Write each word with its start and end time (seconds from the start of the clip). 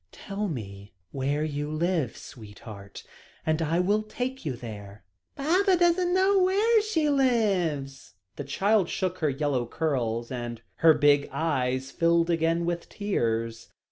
"Tell 0.11 0.47
me 0.47 0.95
where 1.11 1.43
you 1.43 1.69
live, 1.71 2.17
sweetheart, 2.17 3.03
and 3.45 3.61
I 3.61 3.79
will 3.79 4.01
take 4.01 4.43
you 4.43 4.57
home." 4.57 4.97
"Baba 5.35 5.77
doesn't 5.77 6.11
know 6.15 6.39
where 6.39 6.81
she 6.81 7.07
lives," 7.07 8.15
the 8.35 8.43
child 8.43 8.89
shook 8.89 9.19
her 9.19 9.29
yellow 9.29 9.67
curls, 9.67 10.31
and 10.31 10.59
her 10.77 10.95
big 10.95 11.29
eyes 11.31 11.91
filled 11.91 12.31
again 12.31 12.65
with 12.65 12.89
tears. 12.89 13.67